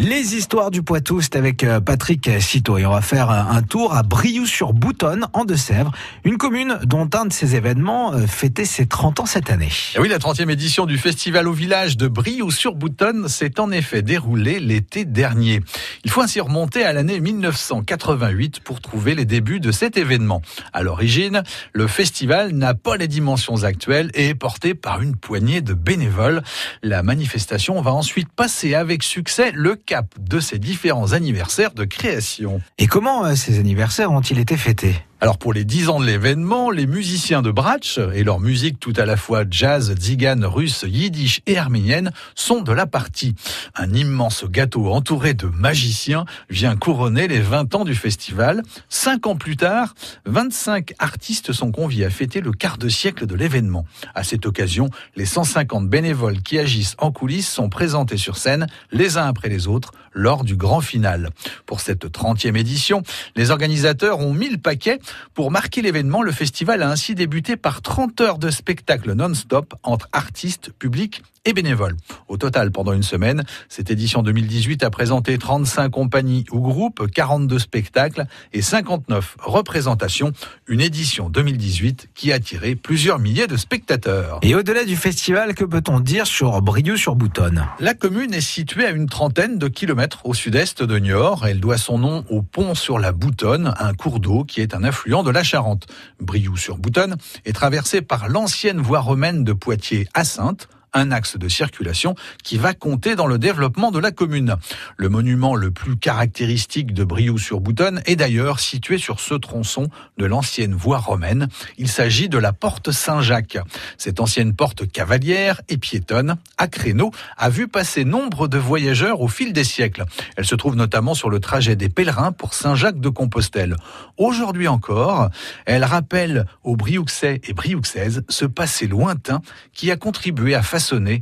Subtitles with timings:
[0.00, 3.96] Les histoires du Poitou, c'est avec euh, Patrick Citeau et on va faire un tour
[3.96, 5.90] à Brioux-sur-Boutonne, en Deux-Sèvres,
[6.22, 9.72] une commune dont un de ses événements euh, fêtait ses 30 ans cette année.
[9.98, 15.04] Oui, la 30e édition du festival au village de Brioux-sur-Boutonne s'est en effet déroulée l'été
[15.04, 15.62] dernier.
[16.04, 20.42] Il faut ainsi remonter à l'année 1988 pour trouver les débuts de cet événement.
[20.72, 21.42] À l'origine,
[21.72, 26.44] le festival n'a pas les dimensions actuelles et est porté par une poignée de bénévoles.
[26.84, 29.74] La manifestation va ensuite passer avec succès le
[30.18, 32.60] de ces différents anniversaires de création.
[32.78, 35.02] Et comment euh, ces anniversaires ont-ils été fêtés?
[35.20, 38.92] Alors pour les 10 ans de l'événement, les musiciens de Bratsch et leur musique tout
[38.96, 43.34] à la fois jazz, zigane, russe, yiddish et arménienne sont de la partie.
[43.74, 48.62] Un immense gâteau entouré de magiciens vient couronner les 20 ans du festival.
[48.88, 49.94] Cinq ans plus tard,
[50.26, 53.86] 25 artistes sont conviés à fêter le quart de siècle de l'événement.
[54.14, 59.16] À cette occasion, les 150 bénévoles qui agissent en coulisses sont présentés sur scène les
[59.16, 61.30] uns après les autres lors du grand final.
[61.66, 63.02] Pour cette 30e édition,
[63.36, 65.00] les organisateurs ont mis le paquet
[65.34, 70.08] pour marquer l'événement, le festival a ainsi débuté par 30 heures de spectacle non-stop entre
[70.12, 71.96] artistes, publics et bénévoles.
[72.28, 77.58] Au total, pendant une semaine, cette édition 2018 a présenté 35 compagnies ou groupes, 42
[77.58, 80.32] spectacles et 59 représentations.
[80.66, 84.40] Une édition 2018 qui a attiré plusieurs milliers de spectateurs.
[84.42, 89.06] Et au-delà du festival, que peut-on dire sur Brieux-sur-Boutonne La commune est située à une
[89.06, 91.46] trentaine de kilomètres au sud-est de Niort.
[91.46, 94.84] Elle doit son nom au pont sur la Boutonne, un cours d'eau qui est un
[94.84, 95.86] affluent de la Charente.
[96.20, 102.14] Brioux-sur-Boutonne est traversé par l'ancienne voie romaine de Poitiers à Sainte un axe de circulation
[102.42, 104.56] qui va compter dans le développement de la commune.
[104.96, 110.74] Le monument le plus caractéristique de Brioux-sur-Boutonne est d'ailleurs situé sur ce tronçon de l'ancienne
[110.74, 111.48] voie romaine.
[111.76, 113.58] Il s'agit de la porte Saint-Jacques.
[113.96, 119.28] Cette ancienne porte cavalière et piétonne, à créneau, a vu passer nombre de voyageurs au
[119.28, 120.04] fil des siècles.
[120.36, 123.76] Elle se trouve notamment sur le trajet des pèlerins pour Saint-Jacques de Compostelle.
[124.16, 125.30] Aujourd'hui encore,
[125.66, 129.40] elle rappelle aux Briouxais et Briouxaises ce passé lointain
[129.72, 130.62] qui a contribué à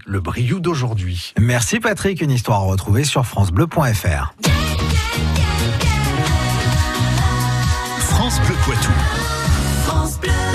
[0.06, 1.32] le Briou d'aujourd'hui.
[1.40, 4.34] Merci Patrick, une histoire à retrouver sur francebleu.fr.
[7.98, 9.35] France Bleu Poitou.